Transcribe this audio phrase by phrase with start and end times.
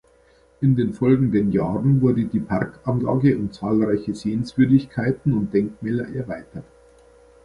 [0.61, 6.65] In den folgenden Jahren wurde die Parkanlage um zahlreiche Sehenswürdigkeiten und Denkmäler erweitert.